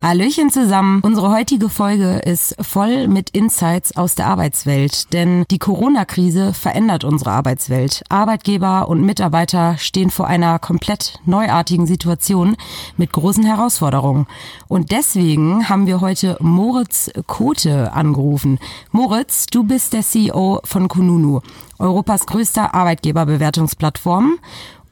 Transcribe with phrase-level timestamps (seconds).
[0.00, 1.00] Hallöchen zusammen.
[1.02, 7.32] Unsere heutige Folge ist voll mit Insights aus der Arbeitswelt, denn die Corona-Krise verändert unsere
[7.32, 8.04] Arbeitswelt.
[8.08, 12.54] Arbeitgeber und Mitarbeiter stehen vor einer komplett neuartigen Situation
[12.96, 14.28] mit großen Herausforderungen.
[14.68, 18.60] Und deswegen haben wir heute Moritz Kote angerufen.
[18.92, 21.40] Moritz, du bist der CEO von Kununu,
[21.80, 24.38] Europas größter Arbeitgeberbewertungsplattform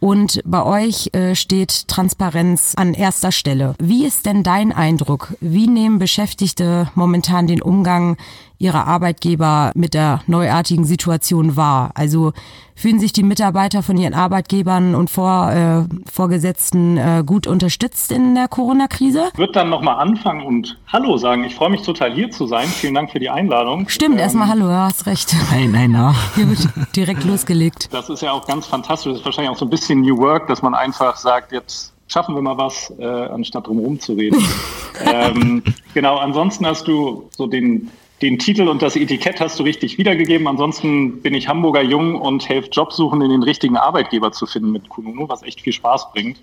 [0.00, 3.74] und bei euch äh, steht Transparenz an erster Stelle.
[3.78, 5.34] Wie ist denn dein Eindruck?
[5.40, 8.16] Wie nehmen Beschäftigte momentan den Umgang
[8.58, 11.90] ihrer Arbeitgeber mit der neuartigen Situation wahr?
[11.94, 12.32] Also
[12.74, 18.34] fühlen sich die Mitarbeiter von ihren Arbeitgebern und Vor, äh, Vorgesetzten äh, gut unterstützt in
[18.34, 19.30] der Corona-Krise?
[19.32, 21.44] Ich würde dann nochmal anfangen und Hallo sagen.
[21.44, 22.66] Ich freue mich total hier zu sein.
[22.68, 23.88] Vielen Dank für die Einladung.
[23.88, 25.34] Stimmt, ähm, erstmal Hallo, du hast recht.
[25.50, 26.14] Nein, nein, na.
[26.34, 27.88] Hier wird direkt losgelegt.
[27.92, 29.12] Das ist ja auch ganz fantastisch.
[29.12, 32.34] Das ist wahrscheinlich auch so ein bisschen New Work, dass man einfach sagt, jetzt schaffen
[32.34, 34.42] wir mal was, äh, anstatt drum zu reden.
[35.04, 35.62] ähm,
[35.94, 37.90] genau, ansonsten hast du so den
[38.22, 40.48] den Titel und das Etikett hast du richtig wiedergegeben.
[40.48, 45.28] Ansonsten bin ich Hamburger Jung und helfe Jobsuchenden den richtigen Arbeitgeber zu finden mit Kununu,
[45.28, 46.40] was echt viel Spaß bringt.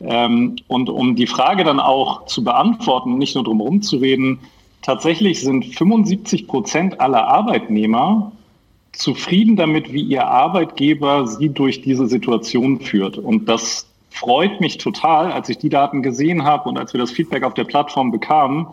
[0.00, 4.40] Ähm, und um die Frage dann auch zu beantworten, nicht nur drum herum zu reden,
[4.82, 8.32] tatsächlich sind 75 Prozent aller Arbeitnehmer
[8.92, 13.18] zufrieden damit, wie ihr Arbeitgeber sie durch diese Situation führt.
[13.18, 17.10] Und das freut mich total, als ich die Daten gesehen habe und als wir das
[17.10, 18.66] Feedback auf der Plattform bekamen,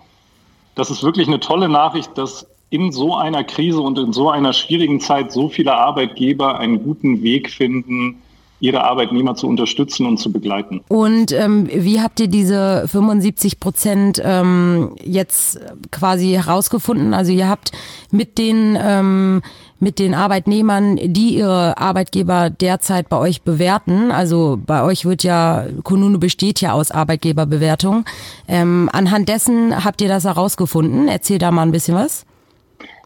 [0.75, 4.53] das ist wirklich eine tolle Nachricht, dass in so einer Krise und in so einer
[4.53, 8.21] schwierigen Zeit so viele Arbeitgeber einen guten Weg finden,
[8.61, 10.81] ihre Arbeitnehmer zu unterstützen und zu begleiten.
[10.87, 15.59] Und ähm, wie habt ihr diese 75 Prozent ähm, jetzt
[15.91, 17.13] quasi herausgefunden?
[17.13, 17.71] Also ihr habt
[18.11, 19.41] mit den ähm,
[19.81, 24.11] mit den Arbeitnehmern, die ihre Arbeitgeber derzeit bei euch bewerten.
[24.11, 28.05] Also bei euch wird ja, Kununu besteht ja aus Arbeitgeberbewertung.
[28.47, 31.07] Ähm, anhand dessen habt ihr das herausgefunden.
[31.07, 32.27] Erzähl da mal ein bisschen was.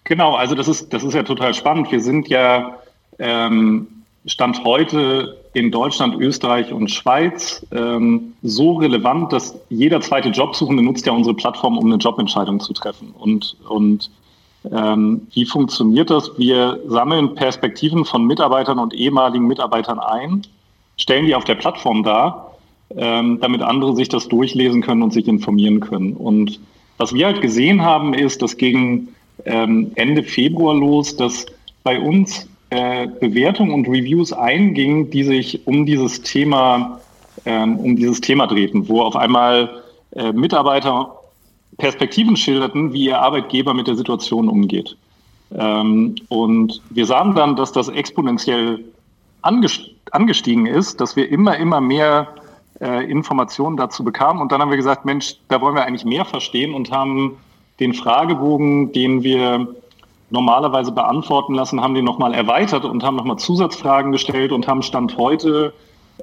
[0.04, 1.94] Genau, also das ist, das ist ja total spannend.
[1.94, 2.76] Wir sind ja
[3.20, 3.88] ähm,
[4.28, 11.06] Stand heute in Deutschland, Österreich und Schweiz ähm, so relevant, dass jeder zweite Jobsuchende nutzt
[11.06, 13.14] ja unsere Plattform, um eine Jobentscheidung zu treffen.
[13.18, 14.10] Und, und
[14.72, 16.32] ähm, wie funktioniert das?
[16.38, 20.42] Wir sammeln Perspektiven von Mitarbeitern und ehemaligen Mitarbeitern ein,
[20.98, 22.58] stellen die auf der Plattform dar,
[22.96, 26.14] ähm, damit andere sich das durchlesen können und sich informieren können.
[26.14, 26.60] Und
[26.98, 29.10] was wir halt gesehen haben, ist, dass gegen
[29.46, 31.46] ähm, Ende Februar los, dass
[31.84, 37.00] bei uns äh, Bewertungen und Reviews eingingen, die sich um dieses Thema,
[37.46, 41.20] ähm, um dieses Thema drehten, wo auf einmal äh, Mitarbeiter
[41.78, 44.98] Perspektiven schilderten, wie ihr Arbeitgeber mit der Situation umgeht.
[45.54, 48.84] Ähm, und wir sahen dann, dass das exponentiell
[49.42, 52.28] angestiegen ist, dass wir immer, immer mehr
[52.82, 54.42] äh, Informationen dazu bekamen.
[54.42, 57.38] Und dann haben wir gesagt, Mensch, da wollen wir eigentlich mehr verstehen und haben
[57.80, 59.68] den Fragebogen, den wir
[60.30, 65.18] normalerweise beantworten lassen, haben den nochmal erweitert und haben nochmal Zusatzfragen gestellt und haben Stand
[65.18, 65.74] heute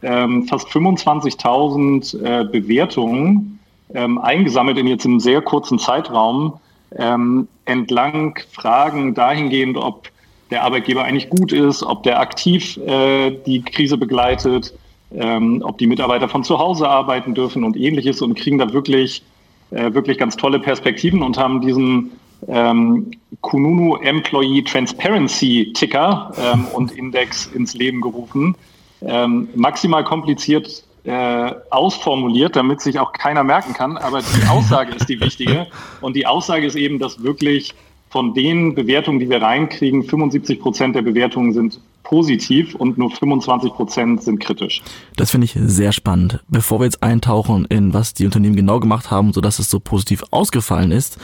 [0.03, 3.61] ähm, fast 25.000 äh, Bewertungen
[3.95, 6.55] ähm, eingesammelt in jetzt einem sehr kurzen Zeitraum
[6.97, 10.09] ähm, entlang Fragen dahingehend, ob
[10.51, 14.75] der Arbeitgeber eigentlich gut ist, ob der aktiv äh, die Krise begleitet,
[15.15, 19.23] ähm, ob die Mitarbeiter von zu Hause arbeiten dürfen und ähnliches und kriegen da wirklich,
[19.71, 22.13] äh, wirklich ganz tolle Perspektiven und haben diesen
[22.49, 23.11] ähm,
[23.41, 28.57] Kununu Employee Transparency Ticker ähm, und Index ins Leben gerufen.
[29.01, 33.97] Ähm, maximal kompliziert äh, ausformuliert, damit sich auch keiner merken kann.
[33.97, 35.67] Aber die Aussage ist die wichtige.
[36.01, 37.75] Und die Aussage ist eben, dass wirklich
[38.11, 43.73] von den Bewertungen, die wir reinkriegen, 75 Prozent der Bewertungen sind positiv und nur 25
[43.73, 44.83] Prozent sind kritisch.
[45.17, 46.41] Das finde ich sehr spannend.
[46.49, 50.23] Bevor wir jetzt eintauchen in was die Unternehmen genau gemacht haben, sodass es so positiv
[50.31, 51.19] ausgefallen ist,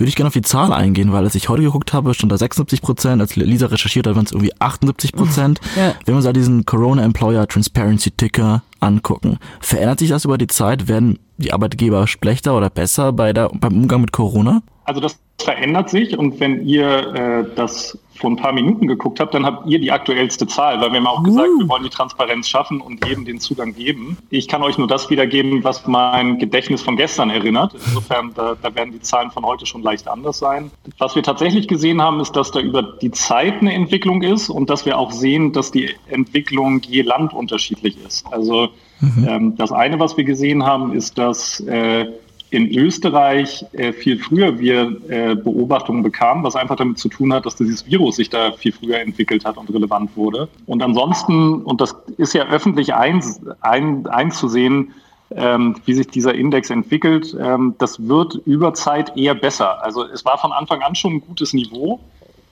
[0.00, 2.38] würde ich gerne auf die Zahl eingehen, weil als ich heute geguckt habe, stand da
[2.38, 5.60] 76 Prozent, als Lisa recherchiert hat, waren es irgendwie 78 Prozent.
[5.76, 5.94] Ja.
[6.04, 10.48] Wenn wir uns da diesen Corona Employer Transparency Ticker angucken, verändert sich das über die
[10.48, 10.88] Zeit?
[10.88, 14.62] Werden die Arbeitgeber schlechter oder besser bei der, beim Umgang mit Corona?
[14.84, 19.34] Also das verändert sich und wenn ihr äh, das vor ein paar Minuten geguckt habt,
[19.34, 21.60] dann habt ihr die aktuellste Zahl, weil wir haben auch gesagt, uh.
[21.60, 24.18] wir wollen die Transparenz schaffen und jedem den Zugang geben.
[24.28, 27.74] Ich kann euch nur das wiedergeben, was mein Gedächtnis von gestern erinnert.
[27.74, 30.70] Insofern, da, da werden die Zahlen von heute schon leicht anders sein.
[30.98, 34.68] Was wir tatsächlich gesehen haben, ist, dass da über die Zeit eine Entwicklung ist und
[34.68, 38.26] dass wir auch sehen, dass die Entwicklung je Land unterschiedlich ist.
[38.30, 38.68] Also
[39.00, 39.26] mhm.
[39.28, 42.06] ähm, das eine, was wir gesehen haben, ist, dass äh,
[42.50, 47.46] in Österreich äh, viel früher wir äh, Beobachtungen bekamen, was einfach damit zu tun hat,
[47.46, 50.48] dass dieses Virus sich da viel früher entwickelt hat und relevant wurde.
[50.66, 53.22] Und ansonsten, und das ist ja öffentlich ein,
[53.60, 54.92] ein, einzusehen,
[55.30, 57.36] ähm, wie sich dieser Index entwickelt.
[57.40, 59.84] Ähm, das wird über Zeit eher besser.
[59.84, 62.00] Also es war von Anfang an schon ein gutes Niveau.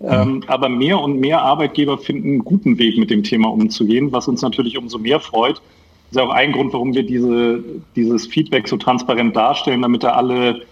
[0.00, 4.28] Ähm, aber mehr und mehr Arbeitgeber finden einen guten Weg, mit dem Thema umzugehen, was
[4.28, 5.60] uns natürlich umso mehr freut.
[6.10, 7.62] Das ist auch ein Grund, warum wir diese,
[7.94, 10.62] dieses Feedback so transparent darstellen, damit da alle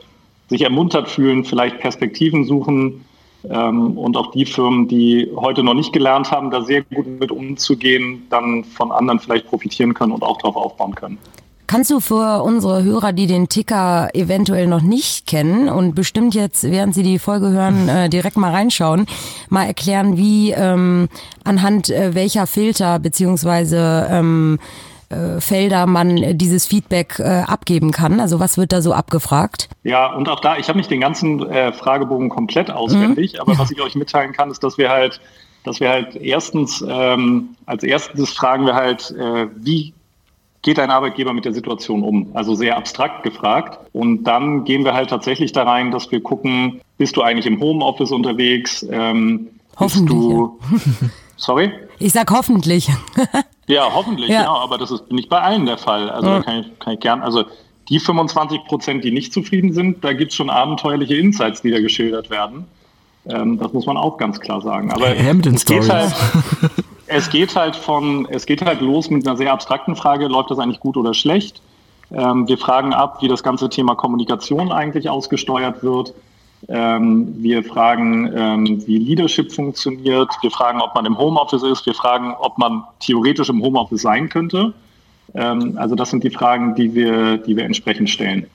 [0.48, 3.04] sich ermuntert fühlen, vielleicht Perspektiven suchen
[3.50, 7.30] ähm, und auch die Firmen, die heute noch nicht gelernt haben, da sehr gut mit
[7.30, 11.18] umzugehen, dann von anderen vielleicht profitieren können und auch darauf aufbauen können.
[11.68, 16.62] Kannst du für unsere Hörer, die den Ticker eventuell noch nicht kennen und bestimmt jetzt,
[16.62, 19.06] während sie die Folge hören, äh, direkt mal reinschauen,
[19.48, 21.08] mal erklären, wie ähm,
[21.42, 24.60] anhand äh, welcher Filter beziehungsweise ähm,
[25.08, 28.20] äh, Felder man dieses Feedback äh, abgeben kann?
[28.20, 29.68] Also was wird da so abgefragt?
[29.84, 33.40] Ja, und auch da, ich habe nicht den ganzen äh, Fragebogen komplett auswendig, mhm.
[33.40, 35.20] aber was ich euch mitteilen kann, ist, dass wir halt
[35.66, 39.92] dass wir halt erstens, ähm, als erstes fragen wir halt, äh, wie
[40.62, 42.30] geht ein Arbeitgeber mit der Situation um?
[42.34, 43.78] Also sehr abstrakt gefragt.
[43.92, 47.60] Und dann gehen wir halt tatsächlich da rein, dass wir gucken, bist du eigentlich im
[47.60, 48.86] Homeoffice unterwegs?
[48.90, 50.18] Ähm, hoffentlich.
[50.18, 51.08] Du, ja.
[51.36, 51.72] sorry?
[51.98, 52.88] Ich sag hoffentlich.
[53.66, 54.40] ja, hoffentlich, ja.
[54.40, 54.56] genau.
[54.56, 56.10] Aber das ist nicht bei allen der Fall.
[56.10, 56.42] Also ja.
[56.42, 57.44] kann, ich, kann ich gern, also
[57.88, 61.80] die 25 Prozent, die nicht zufrieden sind, da gibt es schon abenteuerliche Insights, die da
[61.80, 62.66] geschildert werden.
[63.28, 64.92] Ähm, das muss man auch ganz klar sagen.
[64.92, 65.14] Aber
[65.54, 66.14] es geht, halt,
[67.06, 70.58] es geht halt von, es geht halt los mit einer sehr abstrakten Frage, läuft das
[70.58, 71.60] eigentlich gut oder schlecht?
[72.12, 76.14] Ähm, wir fragen ab, wie das ganze Thema Kommunikation eigentlich ausgesteuert wird.
[76.68, 80.30] Ähm, wir fragen, ähm, wie Leadership funktioniert.
[80.40, 81.86] Wir fragen, ob man im Homeoffice ist.
[81.86, 84.74] Wir fragen, ob man theoretisch im Homeoffice sein könnte.
[85.34, 88.46] Ähm, also das sind die Fragen, die wir, die wir entsprechend stellen.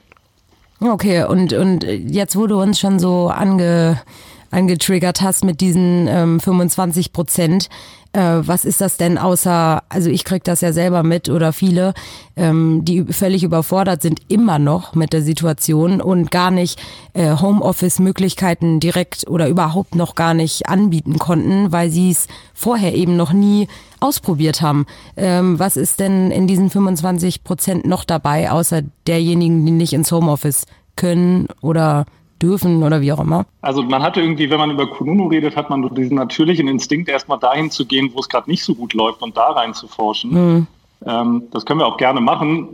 [0.81, 4.01] Okay, und, und jetzt wurde uns schon so ange,
[4.49, 7.69] angetriggert hast mit diesen ähm, 25 Prozent.
[8.13, 11.93] Äh, was ist das denn außer, also ich krieg das ja selber mit oder viele,
[12.35, 16.81] ähm, die völlig überfordert sind immer noch mit der Situation und gar nicht
[17.13, 23.15] äh, Homeoffice-Möglichkeiten direkt oder überhaupt noch gar nicht anbieten konnten, weil sie es vorher eben
[23.15, 23.69] noch nie
[24.01, 24.87] ausprobiert haben.
[25.15, 30.11] Ähm, was ist denn in diesen 25 Prozent noch dabei, außer derjenigen, die nicht ins
[30.11, 30.65] Homeoffice
[30.97, 32.05] können oder
[32.41, 33.45] dürfen oder wie auch immer?
[33.61, 37.39] Also man hatte irgendwie, wenn man über Kununu redet, hat man diesen natürlichen Instinkt, erstmal
[37.39, 40.31] dahin zu gehen, wo es gerade nicht so gut läuft und da rein zu forschen.
[40.31, 40.67] Mhm.
[41.05, 42.69] Ähm, das können wir auch gerne machen.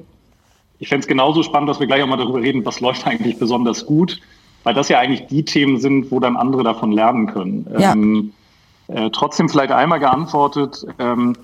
[0.79, 3.39] Ich fände es genauso spannend, dass wir gleich auch mal darüber reden, was läuft eigentlich
[3.39, 4.19] besonders gut,
[4.63, 7.67] weil das ja eigentlich die Themen sind, wo dann andere davon lernen können.
[7.79, 7.93] Ja.
[7.93, 8.33] Ähm,
[8.87, 11.35] äh, trotzdem vielleicht einmal geantwortet, ähm,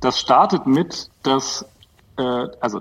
[0.00, 1.64] das startet mit, dass,
[2.18, 2.22] äh,
[2.60, 2.80] also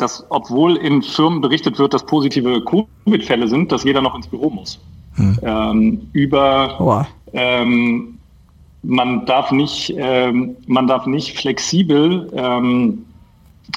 [0.00, 4.50] dass obwohl in Firmen berichtet wird, dass positive Covid-Fälle sind, dass jeder noch ins Büro
[4.50, 4.78] muss.
[5.14, 5.38] Hm.
[5.42, 8.18] Ähm, über ähm,
[8.82, 13.04] man darf nicht, ähm, man darf nicht flexibel ähm,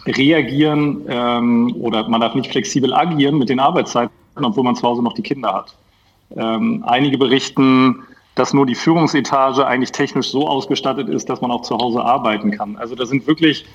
[0.06, 5.04] reagieren ähm, oder man darf nicht flexibel agieren mit den Arbeitszeiten, obwohl man zu Hause
[5.04, 5.76] noch die Kinder hat.
[6.36, 8.00] Ähm, einige berichten,
[8.36, 12.52] dass nur die Führungsetage eigentlich technisch so ausgestattet ist, dass man auch zu Hause arbeiten
[12.52, 12.76] kann.
[12.78, 13.66] Also da sind wirklich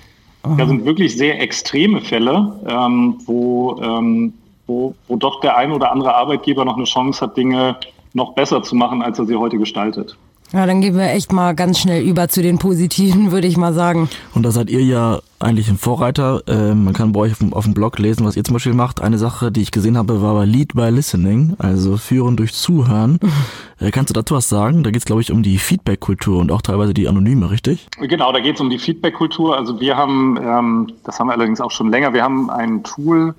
[0.43, 4.33] da sind wirklich sehr extreme Fälle, ähm, wo, ähm,
[4.67, 7.77] wo, wo doch der ein oder andere Arbeitgeber noch eine Chance hat, Dinge
[8.13, 10.17] noch besser zu machen, als er sie heute gestaltet.
[10.51, 13.71] Ja, dann gehen wir echt mal ganz schnell über zu den Positiven, würde ich mal
[13.71, 14.09] sagen.
[14.33, 16.41] Und da seid ihr ja eigentlich ein Vorreiter.
[16.47, 18.73] Äh, man kann bei euch auf dem, auf dem, Blog lesen, was ihr zum Beispiel
[18.73, 18.99] macht.
[18.99, 23.19] Eine Sache, die ich gesehen habe, war bei Lead by Listening, also Führen durch Zuhören.
[23.79, 24.83] äh, kannst du dazu was sagen?
[24.83, 27.87] Da geht es, glaube ich, um die Feedback-Kultur und auch teilweise die Anonyme, richtig?
[27.99, 29.55] Genau, da geht es um die Feedback-Kultur.
[29.55, 33.35] Also wir haben, ähm, das haben wir allerdings auch schon länger, wir haben ein Tool,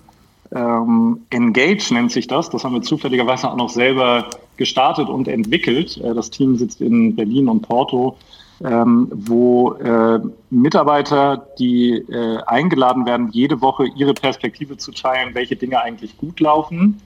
[0.52, 2.50] ähm, Engage nennt sich das.
[2.50, 5.96] Das haben wir zufälligerweise auch noch selber gestartet und entwickelt.
[5.98, 8.16] Äh, das Team sitzt in Berlin und Porto,
[8.64, 15.56] ähm, wo äh, Mitarbeiter, die äh, eingeladen werden, jede Woche ihre Perspektive zu teilen, welche
[15.56, 17.00] Dinge eigentlich gut laufen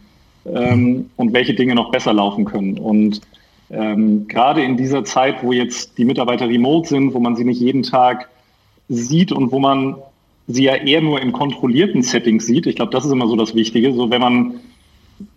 [0.46, 2.78] ähm, und welche Dinge noch besser laufen können.
[2.78, 3.20] Und
[3.70, 7.60] ähm, gerade in dieser Zeit, wo jetzt die Mitarbeiter remote sind, wo man sie nicht
[7.60, 8.28] jeden Tag
[8.88, 9.96] sieht und wo man
[10.46, 12.66] sie ja eher nur in kontrollierten Settings sieht.
[12.66, 13.92] Ich glaube, das ist immer so das Wichtige.
[13.94, 14.60] So, wenn man,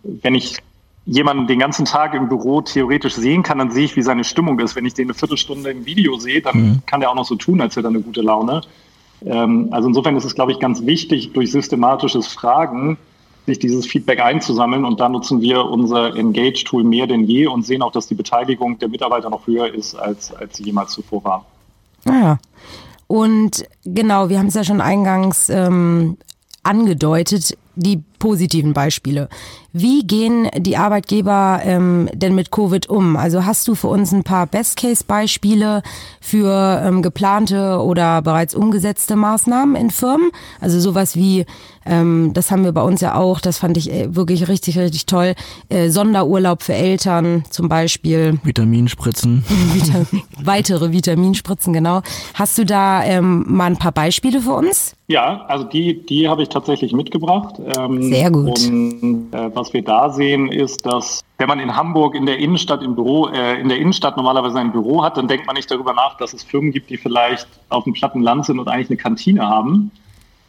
[0.02, 0.58] wenn ich
[1.06, 4.58] jemanden den ganzen Tag im Büro theoretisch sehen kann, dann sehe ich, wie seine Stimmung
[4.60, 4.76] ist.
[4.76, 6.82] Wenn ich den eine Viertelstunde im Video sehe, dann mhm.
[6.84, 8.60] kann der auch noch so tun, als hätte er eine gute Laune.
[9.24, 12.98] Ähm, also insofern ist es, glaube ich, ganz wichtig, durch systematisches Fragen
[13.46, 14.84] sich dieses Feedback einzusammeln.
[14.84, 18.78] Und da nutzen wir unser Engage-Tool mehr denn je und sehen auch, dass die Beteiligung
[18.78, 21.46] der Mitarbeiter noch höher ist, als, als sie jemals zuvor war.
[22.04, 22.38] Naja.
[22.38, 22.48] Ah
[23.08, 26.18] und genau, wir haben es ja schon eingangs ähm,
[26.62, 29.28] angedeutet, die positiven Beispiele.
[29.72, 33.16] Wie gehen die Arbeitgeber ähm, denn mit Covid um?
[33.16, 35.82] Also hast du für uns ein paar Best-Case-Beispiele
[36.20, 40.30] für ähm, geplante oder bereits umgesetzte Maßnahmen in Firmen?
[40.60, 41.44] Also sowas wie
[41.88, 45.06] ähm, das haben wir bei uns ja auch, das fand ich äh, wirklich richtig, richtig
[45.06, 45.34] toll.
[45.68, 48.38] Äh, Sonderurlaub für Eltern zum Beispiel.
[48.44, 49.44] Vitaminspritzen.
[49.72, 50.06] Vita
[50.42, 52.02] weitere Vitaminspritzen, genau.
[52.34, 54.94] Hast du da ähm, mal ein paar Beispiele für uns?
[55.06, 57.54] Ja, also die, die habe ich tatsächlich mitgebracht.
[57.78, 58.60] Ähm, Sehr gut.
[58.68, 62.82] Und äh, was wir da sehen, ist, dass wenn man in Hamburg in der Innenstadt
[62.82, 65.92] im Büro, äh, in der Innenstadt normalerweise ein Büro hat, dann denkt man nicht darüber
[65.92, 68.96] nach, dass es Firmen gibt, die vielleicht auf dem platten Land sind und eigentlich eine
[68.96, 69.90] Kantine haben.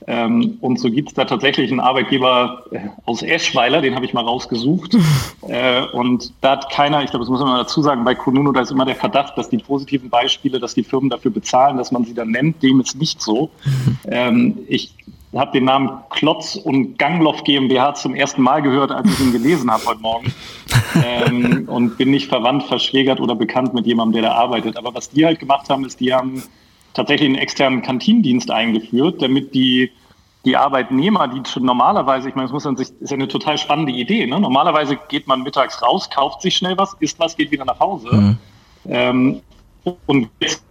[0.08, 4.14] Ähm, und so gibt es da tatsächlich einen Arbeitgeber äh, aus Eschweiler, den habe ich
[4.14, 4.96] mal rausgesucht.
[5.48, 8.52] äh, und da hat keiner, ich glaube, das muss man mal dazu sagen, bei Konuno,
[8.52, 11.92] da ist immer der Verdacht, dass die positiven Beispiele, dass die Firmen dafür bezahlen, dass
[11.92, 13.50] man sie dann nennt, dem ist nicht so.
[14.12, 14.96] Ähm, ich
[15.36, 19.70] habe den Namen Klotz und Gangloff GmbH zum ersten Mal gehört, als ich ihn gelesen
[19.72, 20.34] habe heute Morgen.
[21.06, 24.76] Ähm, und bin nicht verwandt, verschwägert oder bekannt mit jemandem, der da arbeitet.
[24.76, 26.42] Aber was die halt gemacht haben, ist, die haben
[26.96, 29.92] tatsächlich einen externen Kantinendienst eingeführt, damit die,
[30.46, 33.60] die Arbeitnehmer, die schon normalerweise, ich meine, das muss man sich, ist ja eine total
[33.60, 34.26] spannende Idee.
[34.26, 34.40] Ne?
[34.40, 38.10] Normalerweise geht man mittags raus, kauft sich schnell was, isst was, geht wieder nach Hause.
[38.12, 38.38] Mhm.
[38.88, 39.42] Ähm,
[40.08, 40.64] und jetzt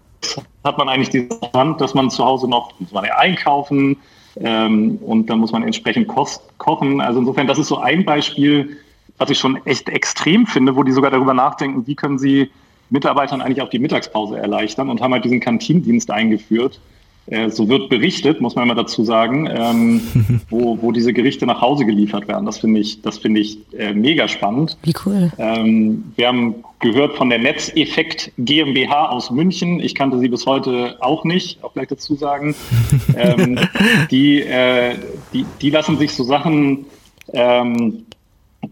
[0.65, 3.99] hat man eigentlich die Hand, dass man zu Hause noch, muss man ja einkaufen
[4.41, 7.01] ähm, und dann muss man entsprechend kochen.
[7.01, 8.77] Also insofern, das ist so ein Beispiel,
[9.19, 12.51] was ich schon echt extrem finde, wo die sogar darüber nachdenken, wie können sie
[12.91, 16.81] Mitarbeitern eigentlich auch die Mittagspause erleichtern und haben halt diesen Kantinendienst eingeführt.
[17.31, 21.61] Äh, so wird berichtet, muss man immer dazu sagen, ähm, wo, wo diese Gerichte nach
[21.61, 22.47] Hause geliefert werden.
[22.47, 24.79] Das finde ich, das finde ich äh, mega spannend.
[24.83, 25.31] Wie cool.
[25.39, 29.81] Ähm, wir haben gehört von der Netzeffekt GmbH aus München.
[29.81, 32.55] Ich kannte sie bis heute auch nicht, auch gleich dazu sagen.
[33.17, 33.59] ähm,
[34.11, 34.95] die, äh,
[35.33, 36.87] die, die lassen sich so Sachen
[37.35, 38.07] ähm,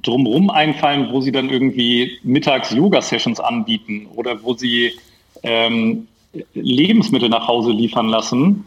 [0.03, 4.93] drumherum einfallen, wo sie dann irgendwie mittags Yoga-Sessions anbieten oder wo sie
[5.43, 6.09] ähm,
[6.55, 8.65] Lebensmittel nach Hause liefern lassen.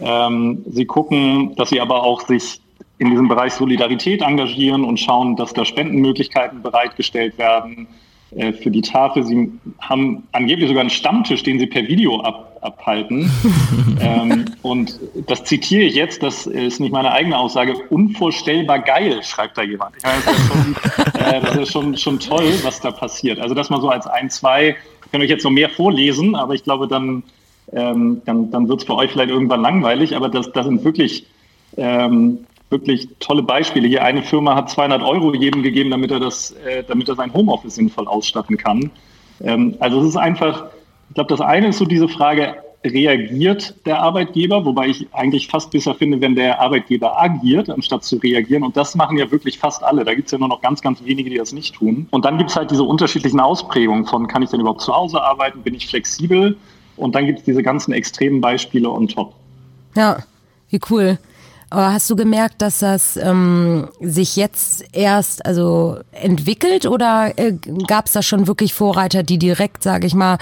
[0.00, 2.60] Ähm, sie gucken, dass sie aber auch sich
[2.98, 7.88] in diesem Bereich Solidarität engagieren und schauen, dass da Spendenmöglichkeiten bereitgestellt werden
[8.36, 9.24] äh, für die Tafel.
[9.24, 9.50] Sie
[9.80, 13.30] haben angeblich sogar einen Stammtisch, den sie per Video ab, abhalten.
[14.00, 19.58] ähm, und das zitiere ich jetzt, das ist nicht meine eigene Aussage, unvorstellbar geil, schreibt
[19.58, 19.96] da jemand.
[19.96, 20.76] Ich meine, das ist, schon,
[21.20, 23.38] äh, das ist schon, schon toll, was da passiert.
[23.38, 24.76] Also das mal so als ein, zwei,
[25.12, 27.22] kann euch jetzt noch mehr vorlesen, aber ich glaube, dann,
[27.72, 31.26] ähm, dann, dann wird es für euch vielleicht irgendwann langweilig, aber das, das sind wirklich
[31.76, 33.86] ähm, wirklich tolle Beispiele.
[33.86, 37.32] Hier eine Firma hat 200 Euro jedem gegeben, damit er das, äh, damit er sein
[37.32, 38.90] Homeoffice sinnvoll ausstatten kann.
[39.42, 40.64] Ähm, also es ist einfach,
[41.08, 45.70] ich glaube, das eine ist so diese Frage, reagiert der Arbeitgeber, wobei ich eigentlich fast
[45.70, 48.64] besser finde, wenn der Arbeitgeber agiert, anstatt zu reagieren.
[48.64, 50.04] Und das machen ja wirklich fast alle.
[50.04, 52.06] Da gibt es ja nur noch ganz, ganz wenige, die das nicht tun.
[52.10, 55.22] Und dann gibt es halt diese unterschiedlichen Ausprägungen von, kann ich denn überhaupt zu Hause
[55.22, 56.56] arbeiten, bin ich flexibel?
[56.96, 59.34] Und dann gibt es diese ganzen extremen Beispiele on top.
[59.94, 60.18] Ja,
[60.70, 61.18] wie cool.
[61.72, 67.54] Aber hast du gemerkt, dass das ähm, sich jetzt erst also entwickelt oder äh,
[67.86, 70.36] gab es da schon wirklich Vorreiter, die direkt, sage ich mal,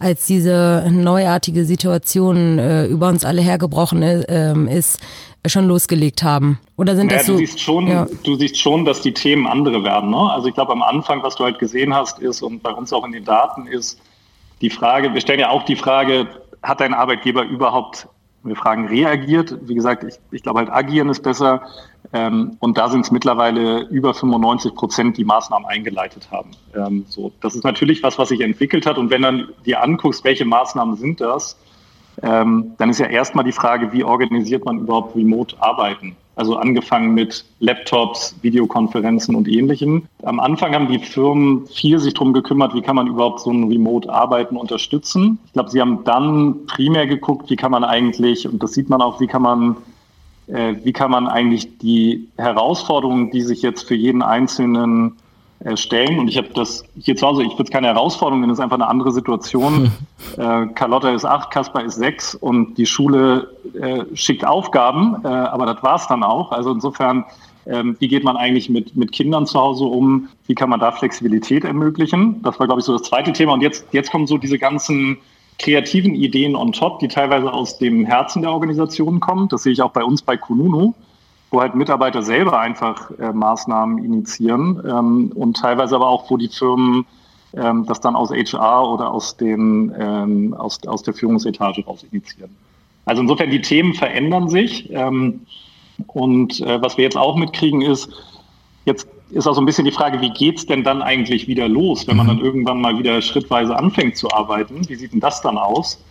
[0.00, 4.98] als diese neuartige Situation äh, über uns alle hergebrochen äh, ist,
[5.46, 6.58] schon losgelegt haben?
[6.76, 7.34] Oder sind naja, das so?
[7.34, 8.08] Du siehst schon, ja.
[8.24, 10.10] du siehst schon, dass die Themen andere werden.
[10.10, 10.32] Ne?
[10.32, 13.06] Also ich glaube, am Anfang, was du halt gesehen hast, ist und bei uns auch
[13.06, 14.00] in den Daten ist
[14.60, 15.14] die Frage.
[15.14, 16.26] Wir stellen ja auch die Frage:
[16.60, 18.08] Hat dein Arbeitgeber überhaupt
[18.44, 19.56] wir fragen reagiert.
[19.62, 21.62] Wie gesagt, ich, ich glaube halt agieren ist besser.
[22.12, 26.50] Ähm, und da sind es mittlerweile über 95 Prozent, die Maßnahmen eingeleitet haben.
[26.74, 28.98] Ähm, so, das ist natürlich was, was sich entwickelt hat.
[28.98, 31.56] Und wenn dann dir anguckst, welche Maßnahmen sind das,
[32.22, 36.16] ähm, dann ist ja erstmal die Frage, wie organisiert man überhaupt Remote-Arbeiten?
[36.34, 40.04] Also angefangen mit Laptops, Videokonferenzen und ähnlichem.
[40.22, 43.64] Am Anfang haben die Firmen viel sich darum gekümmert, wie kann man überhaupt so ein
[43.64, 45.38] Remote-Arbeiten unterstützen.
[45.46, 49.02] Ich glaube, sie haben dann primär geguckt, wie kann man eigentlich, und das sieht man
[49.02, 49.76] auch, wie kann man
[50.48, 55.16] äh, wie kann man eigentlich die Herausforderungen, die sich jetzt für jeden Einzelnen
[55.76, 56.18] stellen.
[56.18, 58.62] Und ich habe das hier zu Hause, ich würde es keine Herausforderung nennen, es ist
[58.62, 59.92] einfach eine andere Situation.
[60.36, 63.50] äh, Carlotta ist acht, Kaspar ist sechs und die Schule
[63.80, 66.52] äh, schickt Aufgaben, äh, aber das war es dann auch.
[66.52, 67.24] Also insofern,
[67.66, 70.28] ähm, wie geht man eigentlich mit, mit Kindern zu Hause um?
[70.46, 72.42] Wie kann man da Flexibilität ermöglichen?
[72.42, 73.52] Das war, glaube ich, so das zweite Thema.
[73.52, 75.18] Und jetzt, jetzt kommen so diese ganzen
[75.58, 79.48] kreativen Ideen on top, die teilweise aus dem Herzen der Organisation kommen.
[79.48, 80.94] Das sehe ich auch bei uns bei Kununu
[81.52, 86.48] wo halt Mitarbeiter selber einfach äh, Maßnahmen initiieren ähm, und teilweise aber auch, wo die
[86.48, 87.06] Firmen
[87.54, 92.56] ähm, das dann aus HR oder aus, den, ähm, aus, aus der Führungsetage raus initiieren.
[93.04, 94.90] Also insofern, die Themen verändern sich.
[94.90, 95.42] Ähm,
[96.06, 98.08] und äh, was wir jetzt auch mitkriegen ist,
[98.86, 102.06] jetzt ist auch so ein bisschen die Frage, wie geht's denn dann eigentlich wieder los,
[102.06, 104.88] wenn man dann irgendwann mal wieder schrittweise anfängt zu arbeiten?
[104.88, 106.02] Wie sieht denn das dann aus?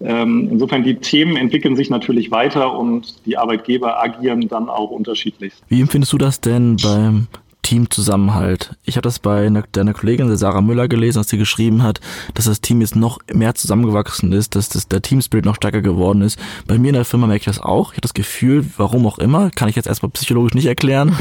[0.00, 5.52] Ähm, insofern, die Themen entwickeln sich natürlich weiter und die Arbeitgeber agieren dann auch unterschiedlich.
[5.68, 7.26] Wie empfindest du das denn beim
[7.70, 8.74] Teamzusammenhalt.
[8.84, 12.00] Ich habe das bei einer, deiner Kollegin, Sarah Müller, gelesen, als sie geschrieben hat,
[12.34, 16.22] dass das Team jetzt noch mehr zusammengewachsen ist, dass das, der Teamspirit noch stärker geworden
[16.22, 16.36] ist.
[16.66, 17.92] Bei mir in der Firma merke ich das auch.
[17.92, 21.16] Ich habe das Gefühl, warum auch immer, kann ich jetzt erstmal psychologisch nicht erklären,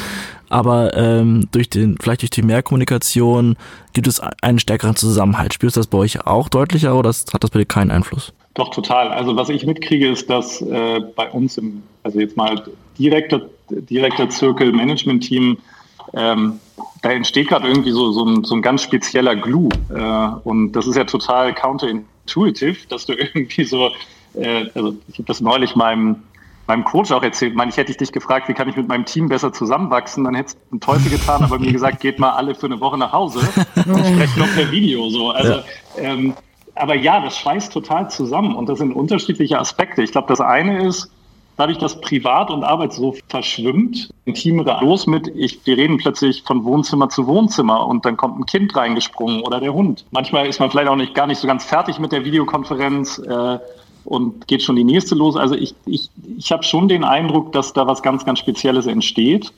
[0.50, 3.56] aber ähm, durch den, vielleicht durch die Mehrkommunikation
[3.94, 5.54] gibt es einen stärkeren Zusammenhalt.
[5.54, 8.34] Spürst du das bei euch auch deutlicher oder hat das bei dir keinen Einfluss?
[8.54, 9.10] Doch, total.
[9.10, 12.64] Also was ich mitkriege, ist, dass äh, bei uns im, also jetzt mal
[12.98, 15.58] direkter, direkter Zirkel Management Team
[16.14, 16.60] ähm,
[17.02, 19.70] da entsteht gerade irgendwie so, so, ein, so ein ganz spezieller Glue.
[19.90, 23.92] Äh, und das ist ja total counterintuitive, dass du irgendwie so,
[24.34, 26.24] äh, also ich habe das neulich meinem,
[26.68, 27.56] meinem Coach auch erzählt.
[27.56, 30.58] Meine, ich hätte dich gefragt, wie kann ich mit meinem Team besser zusammenwachsen, dann hättest
[30.58, 33.40] du einen Teufel getan, aber mir gesagt, geht mal alle für eine Woche nach Hause
[33.76, 35.10] und sprecht noch per Video.
[35.10, 35.32] So.
[35.32, 35.62] Also,
[35.98, 36.34] ähm,
[36.76, 40.02] aber ja, das schweißt total zusammen und das sind unterschiedliche Aspekte.
[40.04, 41.12] Ich glaube, das eine ist,
[41.60, 46.64] dadurch, dass Privat und Arbeit so verschwimmt, Team los mit, ich, wir reden plötzlich von
[46.64, 50.06] Wohnzimmer zu Wohnzimmer und dann kommt ein Kind reingesprungen oder der Hund.
[50.12, 53.60] Manchmal ist man vielleicht auch nicht gar nicht so ganz fertig mit der Videokonferenz äh,
[54.06, 55.36] und geht schon die nächste los.
[55.36, 59.52] Also ich, ich, ich habe schon den Eindruck, dass da was ganz, ganz Spezielles entsteht.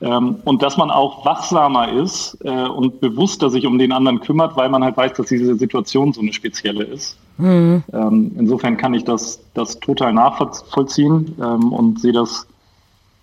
[0.00, 4.56] Ähm, und dass man auch wachsamer ist äh, und bewusster sich um den anderen kümmert,
[4.56, 7.16] weil man halt weiß, dass diese Situation so eine spezielle ist.
[7.38, 7.84] Mhm.
[7.92, 12.46] Ähm, insofern kann ich das, das total nachvollziehen ähm, und sehe das,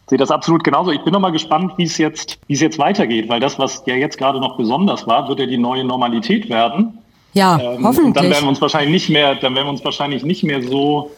[0.07, 0.91] sehe das absolut genauso.
[0.91, 3.83] Ich bin noch mal gespannt, wie es jetzt, wie es jetzt weitergeht, weil das, was
[3.85, 6.97] ja jetzt gerade noch besonders war, wird ja die neue Normalität werden.
[7.33, 8.05] Ja, ähm, hoffentlich.
[8.07, 10.61] Und dann werden wir uns wahrscheinlich nicht mehr, dann werden wir uns wahrscheinlich nicht mehr
[10.63, 11.11] so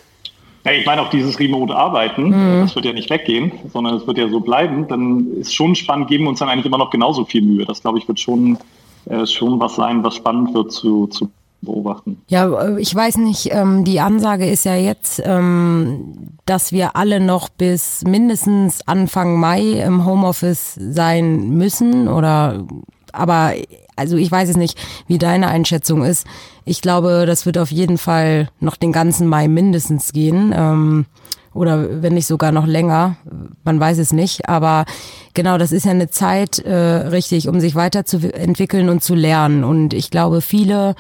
[0.65, 2.62] ja, ich meine auch dieses Remote-Arbeiten, mhm.
[2.62, 4.88] das wird ja nicht weggehen, sondern es wird ja so bleiben.
[4.88, 7.65] Dann ist schon spannend, geben wir uns dann eigentlich immer noch genauso viel Mühe.
[7.65, 8.58] Das, glaube ich, wird schon,
[9.05, 11.29] äh, schon was sein, was spannend wird zu, zu
[11.63, 12.22] beobachten.
[12.27, 17.20] Ja, äh, ich weiß nicht, ähm, die Ansage ist ja jetzt, ähm, dass wir alle
[17.20, 22.65] noch bis mindestens Anfang Mai im Homeoffice sein müssen oder
[23.13, 23.53] aber
[23.96, 24.77] also ich weiß es nicht,
[25.08, 26.27] wie deine Einschätzung ist.
[26.65, 30.53] Ich glaube, das wird auf jeden Fall noch den ganzen Mai mindestens gehen.
[30.55, 31.05] Ähm,
[31.53, 33.16] oder wenn nicht sogar noch länger.
[33.64, 34.50] Man weiß es nicht.
[34.50, 34.85] Aber
[35.33, 39.64] genau, das ist ja eine Zeit, äh, richtig, um sich weiterzuentwickeln und zu lernen.
[39.64, 40.96] Und ich glaube, viele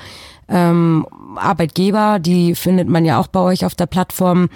[0.47, 4.49] ähm, Arbeitgeber, die findet man ja auch bei euch auf der Plattform,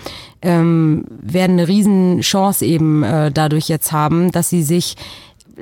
[0.43, 4.95] ähm, werden eine Riesenchance eben äh, dadurch jetzt haben, dass sie sich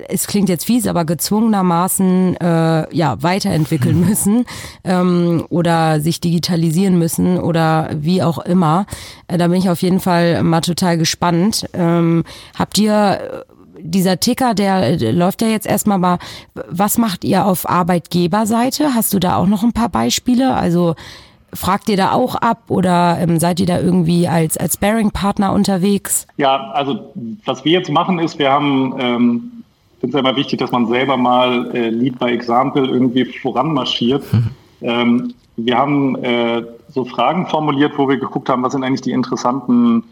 [0.07, 4.45] es klingt jetzt fies, aber gezwungenermaßen äh, ja weiterentwickeln müssen
[4.83, 8.85] ähm, oder sich digitalisieren müssen oder wie auch immer.
[9.27, 11.67] Äh, da bin ich auf jeden Fall mal total gespannt.
[11.73, 12.23] Ähm,
[12.57, 16.17] habt ihr äh, dieser Ticker, der, der läuft ja jetzt erstmal mal.
[16.53, 18.95] Was macht ihr auf Arbeitgeberseite?
[18.95, 20.55] Hast du da auch noch ein paar Beispiele?
[20.55, 20.95] Also
[21.55, 26.27] Fragt ihr da auch ab oder ähm, seid ihr da irgendwie als, als Bearing-Partner unterwegs?
[26.35, 27.13] Ja, also
[27.45, 29.54] was wir jetzt machen ist, wir haben ähm,
[30.05, 34.23] finde es ja immer wichtig, dass man selber mal äh, Lead by Example irgendwie voranmarschiert.
[34.31, 34.49] Mhm.
[34.81, 39.11] Ähm, wir haben äh, so Fragen formuliert, wo wir geguckt haben, was sind eigentlich die
[39.11, 40.03] interessanten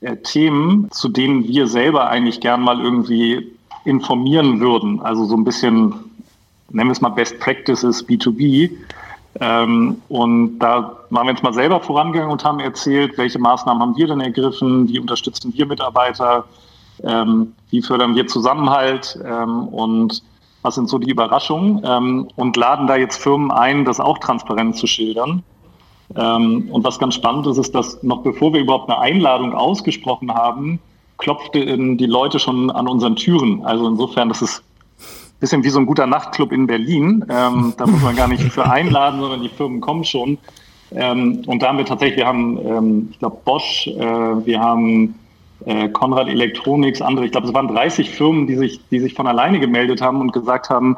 [0.00, 3.50] äh, Themen, zu denen wir selber eigentlich gern mal irgendwie
[3.84, 5.00] informieren würden.
[5.00, 5.94] Also so ein bisschen,
[6.68, 8.70] nennen wir es mal Best Practices B2B.
[9.40, 13.96] Ähm, und da waren wir jetzt mal selber vorangegangen und haben erzählt, welche Maßnahmen haben
[13.96, 16.44] wir denn ergriffen, wie unterstützen wir Mitarbeiter,
[17.04, 20.22] ähm, wie fördern wir Zusammenhalt ähm, und
[20.62, 24.76] was sind so die Überraschungen ähm, und laden da jetzt Firmen ein, das auch transparent
[24.76, 25.42] zu schildern.
[26.16, 30.34] Ähm, und was ganz spannend ist, ist, dass noch bevor wir überhaupt eine Einladung ausgesprochen
[30.34, 30.80] haben,
[31.18, 33.64] klopften die Leute schon an unseren Türen.
[33.64, 34.62] Also insofern, das ist
[35.40, 37.24] bisschen wie so ein guter Nachtclub in Berlin.
[37.28, 40.38] Ähm, da muss man gar nicht für einladen, sondern die Firmen kommen schon.
[40.92, 45.14] Ähm, und da haben wir tatsächlich, wir haben, ähm, ich glaube, Bosch, äh, wir haben
[45.66, 49.26] äh, Konrad Electronics, andere, ich glaube, es waren 30 Firmen, die sich, die sich von
[49.26, 50.96] alleine gemeldet haben und gesagt haben,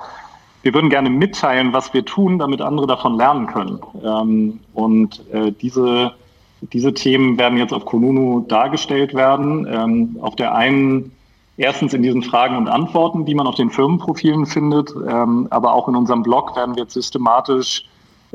[0.62, 3.80] wir würden gerne mitteilen, was wir tun, damit andere davon lernen können.
[4.04, 6.12] Ähm, und äh, diese,
[6.60, 9.66] diese Themen werden jetzt auf Konunu dargestellt werden.
[9.68, 11.10] Ähm, auf der einen,
[11.56, 15.88] erstens in diesen Fragen und Antworten, die man auf den Firmenprofilen findet, ähm, aber auch
[15.88, 17.84] in unserem Blog werden wir jetzt systematisch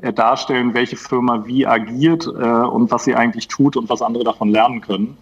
[0.02, 4.26] äh, darstellen, welche Firma wie agiert äh, und was sie eigentlich tut und was andere
[4.26, 5.18] davon lernen können.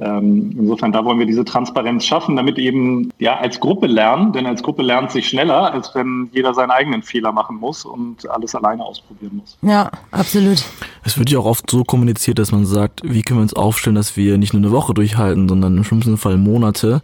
[0.00, 4.46] Ähm, insofern, da wollen wir diese Transparenz schaffen, damit eben ja als Gruppe lernen, denn
[4.46, 8.54] als Gruppe lernt sich schneller, als wenn jeder seinen eigenen Fehler machen muss und alles
[8.54, 9.58] alleine ausprobieren muss.
[9.62, 10.64] Ja, absolut.
[11.04, 13.96] Es wird ja auch oft so kommuniziert, dass man sagt, wie können wir uns aufstellen,
[13.96, 17.02] dass wir nicht nur eine Woche durchhalten, sondern im schlimmsten Fall Monate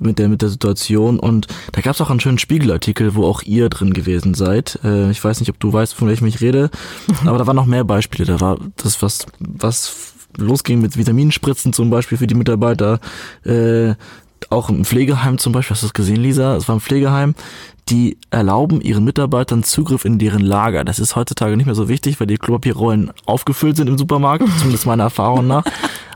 [0.00, 3.42] mit der mit der Situation und da gab es auch einen schönen Spiegelartikel, wo auch
[3.42, 4.78] ihr drin gewesen seid.
[4.84, 6.70] Äh, ich weiß nicht, ob du weißt, von welchem ich rede,
[7.26, 8.24] aber da waren noch mehr Beispiele.
[8.24, 13.00] Da war das was was losging mit Vitaminspritzen zum Beispiel für die Mitarbeiter,
[13.44, 13.94] äh,
[14.50, 16.56] auch im Pflegeheim zum Beispiel, hast du das gesehen, Lisa?
[16.56, 17.34] Es war ein Pflegeheim,
[17.88, 20.84] die erlauben ihren Mitarbeitern Zugriff in deren Lager.
[20.84, 24.86] Das ist heutzutage nicht mehr so wichtig, weil die Klopapierrollen aufgefüllt sind im Supermarkt, zumindest
[24.86, 25.64] meiner Erfahrung nach.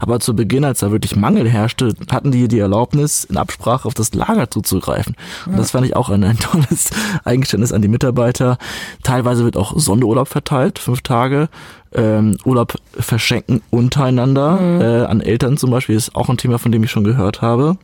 [0.00, 3.94] Aber zu Beginn, als da wirklich Mangel herrschte, hatten die die Erlaubnis, in Absprache auf
[3.94, 5.16] das Lager zuzugreifen.
[5.46, 6.90] Und das fand ich auch ein, ein tolles
[7.24, 8.58] Eingeständnis an die Mitarbeiter.
[9.02, 11.48] Teilweise wird auch Sonderurlaub verteilt, fünf Tage.
[11.94, 14.80] Ähm, Urlaub verschenken untereinander, mhm.
[14.80, 17.76] äh, an Eltern zum Beispiel, ist auch ein Thema, von dem ich schon gehört habe.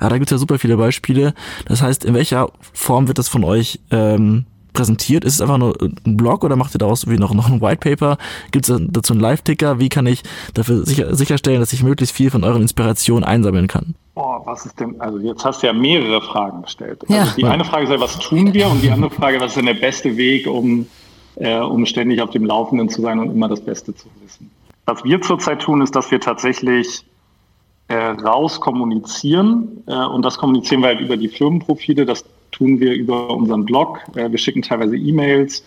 [0.00, 1.34] Ja, da gibt's ja super viele Beispiele.
[1.66, 4.44] Das heißt, in welcher Form wird das von euch ähm,
[4.78, 5.24] präsentiert?
[5.24, 7.80] Ist es einfach nur ein Blog oder macht ihr daraus wie noch, noch ein White
[7.80, 8.16] Paper?
[8.52, 9.80] Gibt es dazu einen Live-Ticker?
[9.80, 10.22] Wie kann ich
[10.54, 13.96] dafür sicher, sicherstellen, dass ich möglichst viel von euren Inspirationen einsammeln kann?
[14.14, 17.02] Oh, was ist denn, also jetzt hast du ja mehrere Fragen gestellt.
[17.08, 17.20] Ja.
[17.20, 18.68] Also die eine Frage ist ja, was tun wir?
[18.68, 20.86] Und die andere Frage, was ist denn der beste Weg, um,
[21.38, 24.50] äh, um ständig auf dem Laufenden zu sein und immer das Beste zu wissen?
[24.86, 27.04] Was wir zurzeit tun, ist, dass wir tatsächlich
[27.88, 29.82] äh, raus kommunizieren.
[29.86, 32.06] Äh, und das kommunizieren wir halt über die Firmenprofile.
[32.06, 34.00] Das tun wir über unseren Blog.
[34.14, 35.64] Äh, wir schicken teilweise E-Mails.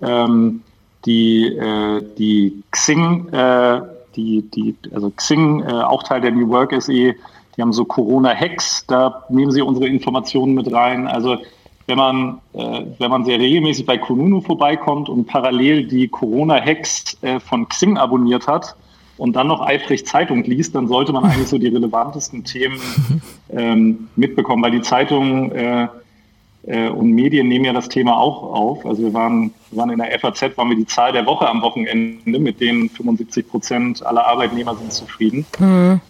[0.00, 0.62] Ähm,
[1.04, 3.80] die, äh, die Xing, äh,
[4.14, 8.86] die, die, also Xing, äh, auch Teil der New Work SE, die haben so Corona-Hacks,
[8.86, 11.06] da nehmen sie unsere Informationen mit rein.
[11.06, 11.38] Also
[11.86, 17.40] wenn man, äh, wenn man sehr regelmäßig bei Kununu vorbeikommt und parallel die Corona-Hacks äh,
[17.40, 18.76] von Xing abonniert hat,
[19.18, 22.80] und dann noch eifrig Zeitung liest, dann sollte man eigentlich so die relevantesten Themen
[23.50, 25.86] ähm, mitbekommen, weil die Zeitungen äh,
[26.66, 28.86] äh, und Medien nehmen ja das Thema auch auf.
[28.86, 32.38] Also wir waren, waren in der FAZ, waren wir die Zahl der Woche am Wochenende,
[32.38, 35.46] mit denen 75 Prozent aller Arbeitnehmer sind zufrieden.
[35.58, 36.00] Mhm.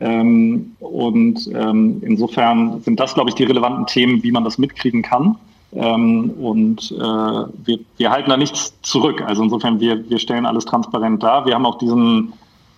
[0.00, 5.02] Ähm, und ähm, insofern sind das, glaube ich, die relevanten Themen, wie man das mitkriegen
[5.02, 5.36] kann.
[5.74, 9.22] Ähm, und äh, wir, wir halten da nichts zurück.
[9.26, 11.46] Also insofern, wir, wir stellen alles transparent dar.
[11.46, 12.32] Wir haben auch diesen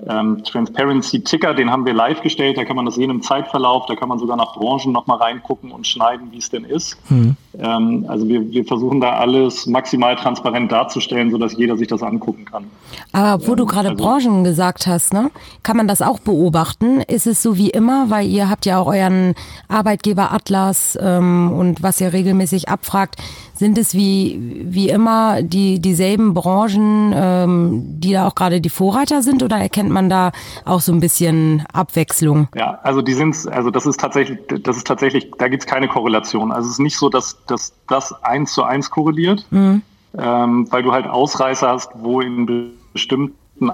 [0.06, 3.94] ähm, Transparency-Ticker, den haben wir live gestellt, da kann man das sehen im Zeitverlauf, da
[3.94, 6.98] kann man sogar nach Branchen nochmal reingucken und schneiden, wie es denn ist.
[7.10, 7.36] Mhm.
[7.58, 12.44] Ähm, also wir, wir versuchen da alles maximal transparent darzustellen, sodass jeder sich das angucken
[12.44, 12.64] kann.
[13.12, 15.30] Aber wo ähm, du gerade also, Branchen gesagt hast, ne,
[15.62, 17.00] kann man das auch beobachten?
[17.00, 19.34] Ist es so wie immer, weil ihr habt ja auch euren
[19.68, 23.16] Arbeitgeberatlas ähm, und was ihr regelmäßig abfragt,
[23.54, 29.22] sind es wie, wie immer die, dieselben Branchen, ähm, die da auch gerade die Vorreiter
[29.22, 30.32] sind oder erkennt man da
[30.64, 32.48] auch so ein bisschen Abwechslung?
[32.54, 35.88] Ja, also die sind also das ist tatsächlich, das ist tatsächlich, da gibt es keine
[35.88, 36.50] Korrelation.
[36.50, 39.82] Also es ist nicht so, dass, dass das eins zu eins korreliert, mhm.
[40.18, 43.70] ähm, weil du halt Ausreißer hast, wo in bestimmten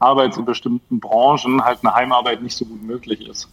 [0.00, 3.48] Arbeits- und bestimmten Branchen halt eine Heimarbeit nicht so gut möglich ist.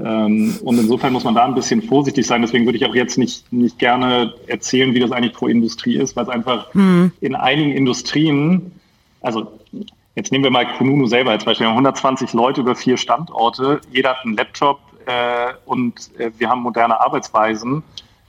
[0.00, 2.42] Ähm, und insofern muss man da ein bisschen vorsichtig sein.
[2.42, 6.16] Deswegen würde ich auch jetzt nicht, nicht gerne erzählen, wie das eigentlich pro Industrie ist,
[6.16, 7.12] weil es einfach mhm.
[7.20, 8.72] in einigen Industrien,
[9.20, 9.52] also
[10.14, 13.80] jetzt nehmen wir mal Kununu selber als Beispiel, wir haben 120 Leute über vier Standorte,
[13.90, 17.82] jeder hat einen Laptop äh, und äh, wir haben moderne Arbeitsweisen,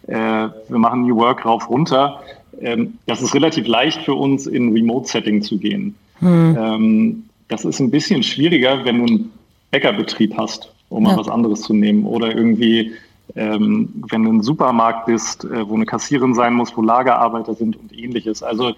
[0.08, 2.22] äh, wir machen New Work rauf runter.
[2.60, 5.96] Ähm, das ist relativ leicht für uns, in Remote-Setting zu gehen.
[6.20, 6.58] Mhm.
[6.60, 9.32] Ähm, das ist ein bisschen schwieriger, wenn du einen
[9.72, 12.06] Bäckerbetrieb hast um mal was anderes zu nehmen.
[12.06, 12.94] Oder irgendwie,
[13.36, 17.78] ähm, wenn du ein Supermarkt bist, äh, wo eine Kassierin sein muss, wo Lagerarbeiter sind
[17.78, 18.44] und ähnliches.
[18.44, 18.74] Also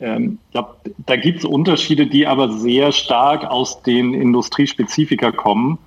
[0.00, 5.78] ähm, glaub, da gibt es Unterschiede, die aber sehr stark aus den Industriespezifika kommen.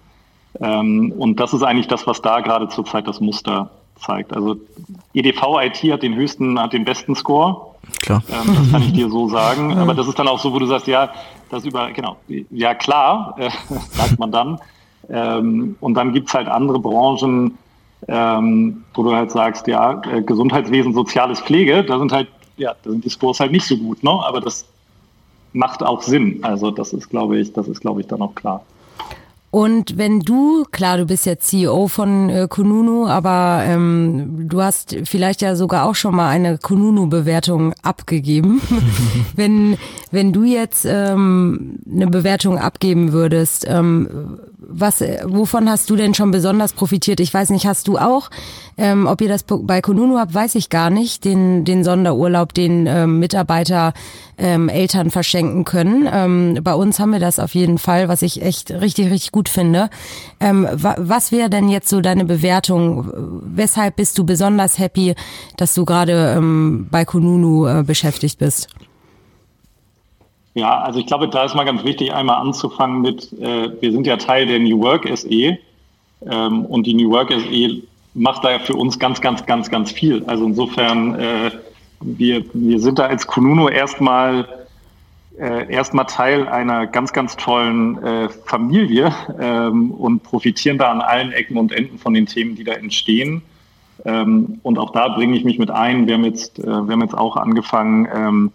[0.60, 4.34] Ähm, und das ist eigentlich das, was da gerade zurzeit das Muster zeigt.
[4.34, 4.56] Also
[5.14, 7.76] EDV IT hat den höchsten, hat den besten Score.
[8.02, 8.24] Klar.
[8.30, 9.78] Ähm, das kann ich dir so sagen.
[9.78, 11.10] Aber das ist dann auch so, wo du sagst, ja,
[11.50, 12.18] das über, genau,
[12.52, 13.50] ja klar, äh,
[13.92, 14.60] sagt man dann.
[15.10, 17.58] Ähm, und dann gibt's halt andere Branchen,
[18.08, 22.91] ähm, wo du halt sagst, ja, äh, Gesundheitswesen, soziales Pflege, da sind halt, ja, da
[22.91, 24.12] sind die Scores halt nicht so gut, ne?
[24.12, 24.65] Aber das
[25.54, 26.39] macht auch Sinn.
[26.43, 28.63] Also das ist, glaube ich, das ist, glaube ich, dann auch klar.
[29.50, 34.98] Und wenn du, klar, du bist jetzt CEO von äh, Kununu, aber ähm, du hast
[35.06, 38.62] vielleicht ja sogar auch schon mal eine Kununu-Bewertung abgegeben.
[39.36, 39.78] wenn,
[40.12, 46.32] wenn du jetzt ähm, eine Bewertung abgeben würdest, ähm, was, wovon hast du denn schon
[46.32, 47.22] besonders profitiert?
[47.22, 48.30] Ich weiß nicht, hast du auch,
[48.78, 52.86] ähm, ob ihr das bei Kununu habt, weiß ich gar nicht, den, den Sonderurlaub, den
[52.86, 53.94] ähm, Mitarbeiter
[54.38, 56.08] ähm, Eltern verschenken können.
[56.12, 59.50] Ähm, bei uns haben wir das auf jeden Fall, was ich echt richtig, richtig gut
[59.50, 59.89] finde.
[60.39, 63.12] Ähm, was wäre denn jetzt so deine Bewertung?
[63.43, 65.15] Weshalb bist du besonders happy,
[65.58, 68.67] dass du gerade ähm, bei Kununu äh, beschäftigt bist?
[70.54, 74.08] Ja, also ich glaube, da ist mal ganz wichtig, einmal anzufangen mit, äh, wir sind
[74.08, 75.58] ja Teil der New Work SE
[76.26, 77.82] ähm, und die New Work SE
[78.15, 80.23] macht da ja für uns ganz, ganz, ganz, ganz viel.
[80.26, 81.52] Also insofern, äh,
[82.02, 84.48] wir, wir sind da als Kununu erstmal
[85.40, 91.32] äh, erstmal Teil einer ganz, ganz tollen äh, Familie ähm, und profitieren da an allen
[91.32, 93.44] Ecken und Enden von den Themen, die da entstehen.
[94.06, 96.08] Ähm, und auch da bringe ich mich mit ein.
[96.08, 98.52] Wir haben jetzt, äh, wir haben jetzt auch angefangen, ähm,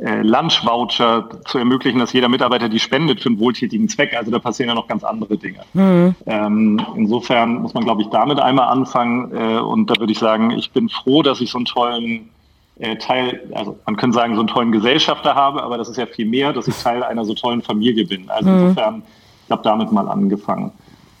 [0.00, 4.14] äh, Lunch-Voucher zu ermöglichen, dass jeder Mitarbeiter die spendet für einen wohltätigen Zweck.
[4.16, 5.60] Also da passieren ja noch ganz andere Dinge.
[5.72, 6.14] Mhm.
[6.26, 9.32] Ähm, insofern muss man, glaube ich, damit einmal anfangen.
[9.36, 12.30] Äh, und da würde ich sagen, ich bin froh, dass ich so einen tollen
[12.78, 16.06] äh, Teil, also man könnte sagen, so einen tollen Gesellschafter habe, aber das ist ja
[16.06, 18.28] viel mehr, dass ich Teil einer so tollen Familie bin.
[18.30, 18.68] Also mhm.
[18.68, 19.02] insofern,
[19.44, 20.72] ich habe damit mal angefangen.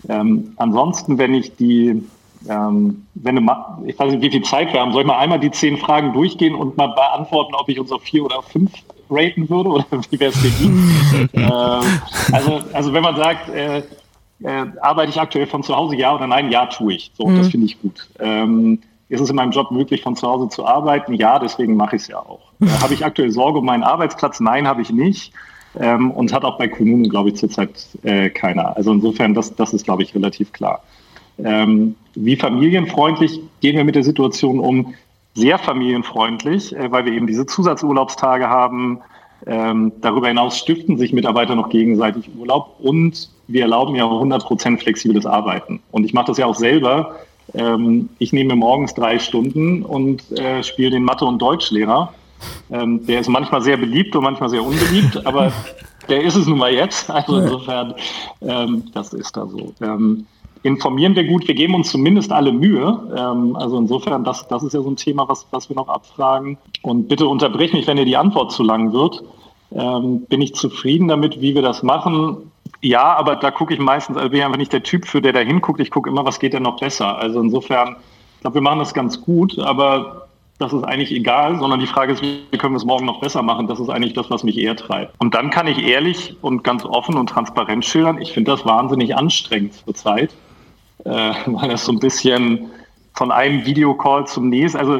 [0.08, 2.02] Ähm, ansonsten, wenn ich die
[2.48, 5.18] ähm, wenn du mal, ich weiß nicht, wie viel Zeit wir haben, soll ich mal
[5.18, 8.70] einmal die zehn Fragen durchgehen und mal beantworten, ob ich uns auf vier oder fünf
[9.10, 11.28] raten würde oder wie wäre es für die?
[11.38, 13.78] äh, also, also wenn man sagt, äh,
[14.40, 16.50] äh, arbeite ich aktuell von zu Hause, ja oder nein?
[16.52, 17.10] Ja, tue ich.
[17.14, 17.38] So, mhm.
[17.38, 18.06] das finde ich gut.
[18.20, 21.14] Ähm, ist es in meinem Job möglich, von zu Hause zu arbeiten?
[21.14, 22.52] Ja, deswegen mache ich es ja auch.
[22.60, 24.40] Äh, habe ich aktuell Sorge um meinen Arbeitsplatz?
[24.40, 25.32] Nein, habe ich nicht.
[25.78, 27.70] Ähm, und hat auch bei Kommunen, glaube ich, zurzeit
[28.02, 28.76] äh, keiner.
[28.76, 30.82] Also insofern, das, das ist, glaube ich, relativ klar.
[31.38, 34.94] Ähm, wie familienfreundlich gehen wir mit der Situation um?
[35.34, 39.00] Sehr familienfreundlich, äh, weil wir eben diese Zusatzurlaubstage haben.
[39.46, 45.26] Ähm, darüber hinaus stiften sich Mitarbeiter noch gegenseitig Urlaub und wir erlauben ja 100% flexibles
[45.26, 45.80] Arbeiten.
[45.92, 47.16] Und ich mache das ja auch selber.
[47.54, 52.12] Ähm, ich nehme morgens drei Stunden und äh, spiele den Mathe- und Deutschlehrer.
[52.70, 55.52] Ähm, der ist manchmal sehr beliebt und manchmal sehr unbeliebt, aber
[56.08, 57.10] der ist es nun mal jetzt.
[57.10, 57.94] Also insofern,
[58.42, 59.72] ähm, das ist da so.
[59.80, 60.26] Ähm,
[60.62, 63.00] informieren wir gut, wir geben uns zumindest alle Mühe.
[63.16, 66.58] Ähm, also insofern, das, das ist ja so ein Thema, was, was wir noch abfragen.
[66.82, 69.22] Und bitte unterbrich mich, wenn dir die Antwort zu lang wird.
[69.72, 72.50] Ähm, bin ich zufrieden damit, wie wir das machen?
[72.80, 75.32] Ja, aber da gucke ich meistens, also bin ich einfach nicht der Typ, für der
[75.32, 75.80] da hinguckt.
[75.80, 77.18] Ich gucke immer, was geht denn noch besser.
[77.18, 77.96] Also insofern,
[78.36, 80.28] ich glaube, wir machen das ganz gut, aber
[80.58, 83.42] das ist eigentlich egal, sondern die Frage ist, wie können wir es morgen noch besser
[83.42, 83.66] machen?
[83.66, 85.14] Das ist eigentlich das, was mich eher treibt.
[85.18, 89.16] Und dann kann ich ehrlich und ganz offen und transparent schildern, ich finde das wahnsinnig
[89.16, 90.30] anstrengend zurzeit
[91.04, 92.70] äh, weil das so ein bisschen
[93.14, 94.98] von einem Videocall zum nächsten, also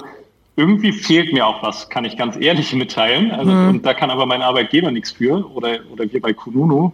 [0.58, 3.30] irgendwie fehlt mir auch was, kann ich ganz ehrlich mitteilen.
[3.30, 3.68] Also, mhm.
[3.68, 6.92] Und da kann aber mein Arbeitgeber nichts für oder, oder wir bei Kununu.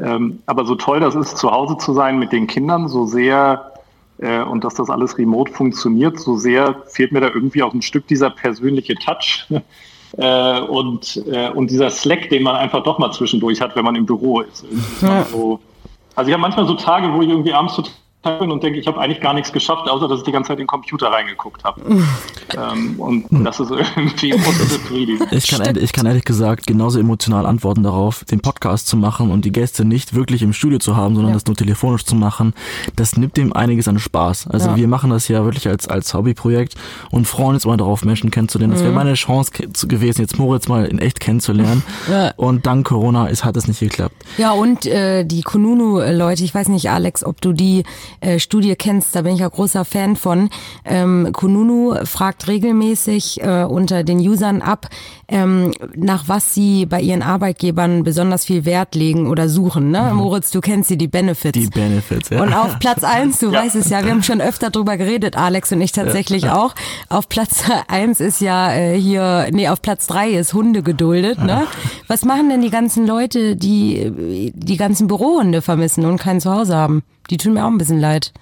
[0.00, 3.72] Ähm, aber so toll das ist, zu Hause zu sein mit den Kindern, so sehr
[4.18, 7.82] äh, und dass das alles remote funktioniert, so sehr fehlt mir da irgendwie auch ein
[7.82, 9.46] Stück dieser persönliche Touch.
[10.18, 13.96] äh, und, äh, und dieser Slack, den man einfach doch mal zwischendurch hat, wenn man
[13.96, 14.64] im Büro ist.
[15.00, 15.24] Ja.
[15.24, 15.60] So,
[16.14, 19.00] also ich habe manchmal so Tage, wo ich irgendwie abends total und denke, ich habe
[19.00, 21.80] eigentlich gar nichts geschafft, außer dass ich die ganze Zeit in den Computer reingeguckt habe.
[22.56, 24.34] ähm, und das ist irgendwie.
[25.30, 29.44] Ich kann, ich kann ehrlich gesagt genauso emotional antworten darauf, den Podcast zu machen und
[29.44, 31.34] die Gäste nicht wirklich im Studio zu haben, sondern ja.
[31.34, 32.54] das nur telefonisch zu machen.
[32.96, 34.48] Das nimmt dem einiges an Spaß.
[34.48, 34.76] Also ja.
[34.76, 36.74] wir machen das ja wirklich als, als Hobbyprojekt
[37.10, 38.72] und freuen uns immer darauf, Menschen kennenzulernen.
[38.72, 38.98] Das wäre mhm.
[38.98, 39.52] meine Chance
[39.86, 41.82] gewesen, jetzt Moritz mal in echt kennenzulernen.
[42.08, 42.32] Ja.
[42.36, 44.14] Und dank Corona ist, hat es nicht geklappt.
[44.38, 47.82] Ja, und äh, die Kununu-Leute, ich weiß nicht, Alex, ob du die
[48.20, 50.50] äh, Studie kennst, da bin ich ja großer Fan von.
[50.84, 54.88] Ähm, Kununu fragt regelmäßig äh, unter den Usern ab,
[55.28, 59.90] ähm, nach was sie bei ihren Arbeitgebern besonders viel Wert legen oder suchen.
[59.90, 60.10] Ne?
[60.10, 60.16] Mhm.
[60.16, 61.58] Moritz, du kennst sie, die Benefits.
[61.58, 62.42] Die Benefits, ja.
[62.42, 63.62] Und auf Platz eins, du ja.
[63.62, 66.56] weißt es ja, wir haben schon öfter drüber geredet, Alex und ich tatsächlich ja.
[66.56, 66.74] auch.
[67.08, 71.42] Auf Platz eins ist ja äh, hier, nee, auf Platz drei ist Hunde geduldet.
[71.42, 71.66] Ne?
[72.06, 77.02] Was machen denn die ganzen Leute, die die ganzen Bürohunde vermissen und kein Zuhause haben?
[77.30, 78.32] Die tun mir auch ein bisschen leid.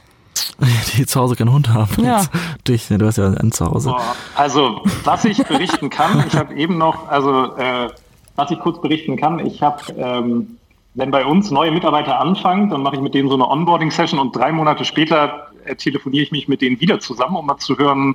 [0.97, 2.05] Die zu Hause keinen Hund haben.
[2.05, 2.25] Ja.
[2.69, 3.95] Dich, ne, du hast ja einen zu Hause.
[4.35, 7.89] Also, was ich berichten kann, ich habe eben noch, also, äh,
[8.37, 10.59] was ich kurz berichten kann, ich habe, ähm,
[10.95, 14.37] wenn bei uns neue Mitarbeiter anfangen, dann mache ich mit denen so eine Onboarding-Session und
[14.37, 18.15] drei Monate später äh, telefoniere ich mich mit denen wieder zusammen, um mal zu hören,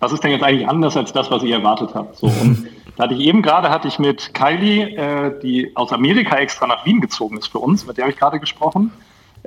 [0.00, 2.16] was ist denn jetzt eigentlich anders als das, was ihr erwartet habt.
[2.16, 6.36] So, und da hatte ich eben gerade, hatte ich mit Kylie, äh, die aus Amerika
[6.36, 8.90] extra nach Wien gezogen ist für uns, mit der habe ich gerade gesprochen.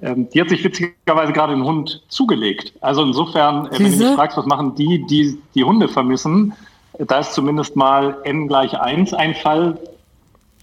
[0.01, 2.73] Ähm, die hat sich witzigerweise gerade einen Hund zugelegt.
[2.81, 6.53] Also insofern, äh, wenn du mich fragst, was machen die, die die Hunde vermissen,
[6.97, 9.79] da ist zumindest mal n gleich 1 ein Fall,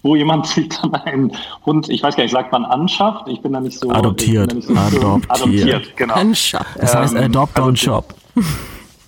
[0.03, 1.31] wo jemand sich dann einen
[1.65, 3.27] Hund, ich weiß gar nicht, sagt man anschafft?
[3.27, 3.89] Ich bin da nicht so...
[3.89, 4.53] Adoptiert.
[4.53, 5.31] Nicht so adoptiert.
[5.31, 6.13] adoptiert, genau.
[6.13, 6.79] Anschafft.
[6.79, 8.13] Das heißt ähm, Adopt also, Shop.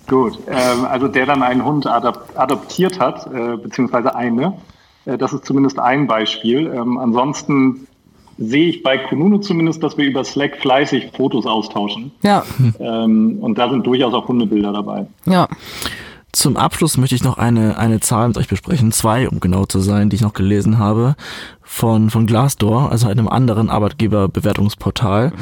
[0.08, 4.56] Gut, ähm, also der dann einen Hund adop adoptiert hat, äh, beziehungsweise eine.
[5.04, 6.72] Äh, das ist zumindest ein Beispiel.
[6.72, 7.88] Ähm, ansonsten
[8.38, 12.12] sehe ich bei Kununu zumindest, dass wir über Slack fleißig Fotos austauschen.
[12.22, 12.44] Ja.
[12.78, 15.06] Ähm, und da sind durchaus auch Hundebilder dabei.
[15.24, 15.48] Ja.
[16.32, 19.80] Zum Abschluss möchte ich noch eine, eine Zahl mit euch besprechen, zwei, um genau zu
[19.80, 21.16] sein, die ich noch gelesen habe,
[21.62, 25.32] von, von Glassdoor, also einem anderen Arbeitgeberbewertungsportal.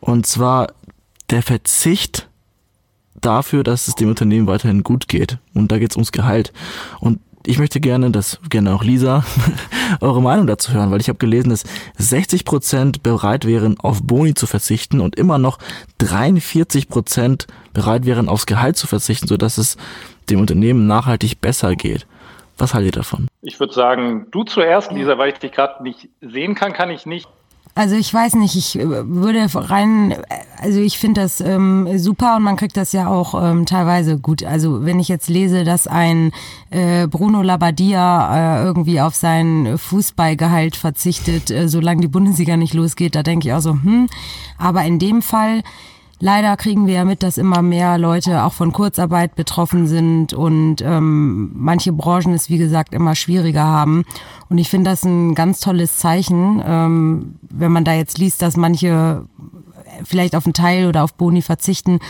[0.00, 0.68] Und zwar
[1.28, 2.26] der Verzicht
[3.20, 5.36] dafür, dass es dem Unternehmen weiterhin gut geht.
[5.52, 6.54] Und da geht es ums Gehalt.
[7.00, 9.24] Und ich möchte gerne, dass gerne auch Lisa
[10.00, 11.64] eure Meinung dazu hören, weil ich habe gelesen, dass
[11.96, 15.58] 60 Prozent bereit wären, auf Boni zu verzichten und immer noch
[15.98, 19.76] 43 Prozent bereit wären, aufs Gehalt zu verzichten, sodass es
[20.28, 22.06] dem Unternehmen nachhaltig besser geht.
[22.58, 23.26] Was haltet ihr davon?
[23.40, 27.06] Ich würde sagen, du zuerst, Lisa, weil ich dich gerade nicht sehen kann, kann ich
[27.06, 27.26] nicht
[27.74, 30.14] also ich weiß nicht, ich äh, würde rein,
[30.60, 34.42] also ich finde das ähm, super und man kriegt das ja auch ähm, teilweise gut.
[34.42, 36.32] Also wenn ich jetzt lese, dass ein
[36.70, 43.14] äh, Bruno Labbadia äh, irgendwie auf sein Fußballgehalt verzichtet, äh, solange die Bundesliga nicht losgeht,
[43.14, 44.08] da denke ich auch so, hm.
[44.58, 45.62] Aber in dem Fall
[46.22, 50.82] Leider kriegen wir ja mit, dass immer mehr Leute auch von Kurzarbeit betroffen sind und
[50.82, 54.04] ähm, manche Branchen es, wie gesagt, immer schwieriger haben.
[54.50, 58.58] Und ich finde das ein ganz tolles Zeichen, ähm, wenn man da jetzt liest, dass
[58.58, 59.24] manche
[60.04, 62.00] vielleicht auf einen Teil oder auf Boni verzichten,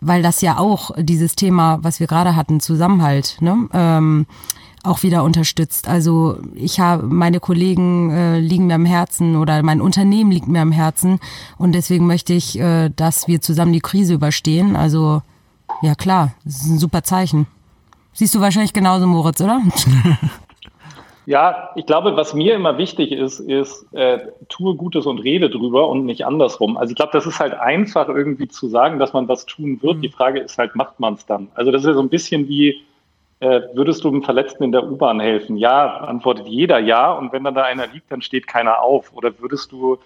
[0.00, 3.68] weil das ja auch dieses Thema, was wir gerade hatten, Zusammenhalt, ne?
[3.72, 4.26] Ähm,
[4.84, 5.88] auch wieder unterstützt.
[5.88, 10.60] Also ich habe meine Kollegen äh, liegen mir am Herzen oder mein Unternehmen liegt mir
[10.60, 11.20] am Herzen
[11.58, 14.76] und deswegen möchte ich, äh, dass wir zusammen die Krise überstehen.
[14.76, 15.22] Also
[15.82, 17.46] ja klar, das ist ein super Zeichen.
[18.12, 19.60] Siehst du wahrscheinlich genauso, Moritz, oder?
[21.26, 24.18] Ja, ich glaube, was mir immer wichtig ist, ist, äh,
[24.50, 26.76] tue Gutes und rede drüber und nicht andersrum.
[26.76, 29.96] Also ich glaube, das ist halt einfach irgendwie zu sagen, dass man was tun wird.
[29.96, 30.02] Mhm.
[30.02, 31.48] Die Frage ist halt, macht man es dann?
[31.54, 32.82] Also das ist ja so ein bisschen wie,
[33.74, 35.56] würdest du einem Verletzten in der U-Bahn helfen?
[35.56, 37.12] Ja, antwortet jeder ja.
[37.12, 39.12] Und wenn dann da einer liegt, dann steht keiner auf.
[39.14, 39.98] Oder würdest du,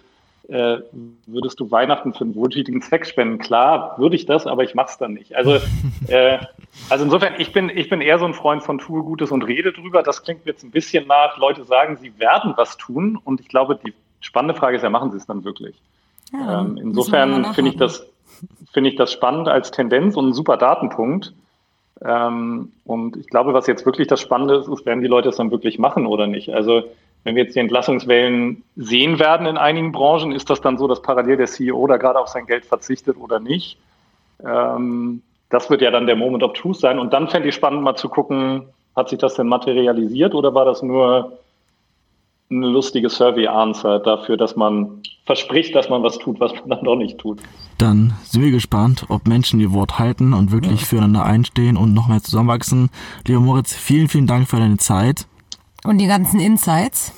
[0.48, 0.78] äh,
[1.26, 3.38] würdest du Weihnachten für einen wohltätigen Zweck spenden?
[3.38, 5.36] Klar, würde ich das, aber ich mache es dann nicht.
[5.36, 5.58] Also,
[6.08, 6.38] äh,
[6.88, 9.72] also insofern, ich bin, ich bin eher so ein Freund von tue Gutes und rede
[9.72, 10.02] drüber.
[10.02, 13.18] Das klingt mir jetzt ein bisschen nach, Leute sagen, sie werden was tun.
[13.22, 15.76] Und ich glaube, die spannende Frage ist ja, machen sie es dann wirklich?
[16.32, 18.06] Ja, ähm, insofern finde ich das,
[18.72, 21.32] finde ich das spannend als Tendenz und ein super Datenpunkt.
[22.04, 25.36] Ähm, und ich glaube, was jetzt wirklich das Spannende ist, ist, werden die Leute es
[25.36, 26.50] dann wirklich machen oder nicht.
[26.50, 26.84] Also
[27.24, 31.02] wenn wir jetzt die Entlassungswellen sehen werden in einigen Branchen, ist das dann so, dass
[31.02, 33.78] parallel der CEO da gerade auf sein Geld verzichtet oder nicht.
[34.44, 36.98] Ähm, das wird ja dann der Moment of Truth sein.
[36.98, 40.64] Und dann fände ich spannend mal zu gucken, hat sich das denn materialisiert oder war
[40.64, 41.38] das nur
[42.50, 46.96] eine lustige Survey-Answer dafür, dass man verspricht, dass man was tut, was man dann doch
[46.96, 47.40] nicht tut.
[47.76, 50.86] Dann sind wir gespannt, ob Menschen ihr Wort halten und wirklich ja.
[50.86, 52.88] füreinander einstehen und noch mehr zusammenwachsen.
[53.26, 55.26] Lieber Moritz, vielen, vielen Dank für deine Zeit.
[55.84, 57.12] Und die ganzen Insights.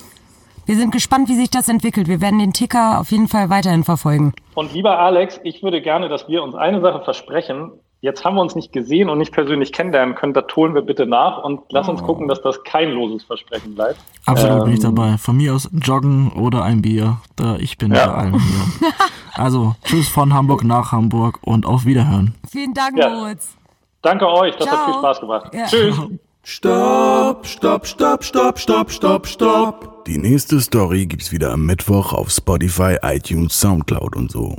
[0.65, 2.07] Wir sind gespannt, wie sich das entwickelt.
[2.07, 4.33] Wir werden den Ticker auf jeden Fall weiterhin verfolgen.
[4.53, 7.71] Und lieber Alex, ich würde gerne, dass wir uns eine Sache versprechen.
[8.03, 10.33] Jetzt haben wir uns nicht gesehen und nicht persönlich kennenlernen können.
[10.33, 12.05] Da holen wir bitte nach und lass uns oh.
[12.05, 13.99] gucken, dass das kein loses Versprechen bleibt.
[14.25, 15.17] Absolut ähm, bin ich ähm, dabei.
[15.19, 17.17] Von mir aus joggen oder ein Bier.
[17.35, 18.07] Da ich bin ja.
[18.07, 18.89] bei allem hier.
[19.33, 22.35] Also, tschüss von Hamburg nach Hamburg und auf Wiederhören.
[22.51, 23.09] Vielen Dank, ja.
[23.09, 23.55] Moritz.
[24.01, 24.77] Danke euch, das Ciao.
[24.77, 25.53] hat viel Spaß gemacht.
[25.53, 25.65] Ja.
[25.67, 25.95] Tschüss.
[26.43, 30.05] Stopp, stopp, stopp, stopp, stopp, stopp, stopp.
[30.05, 34.57] Die nächste Story gibt's wieder am Mittwoch auf Spotify, iTunes, Soundcloud und so.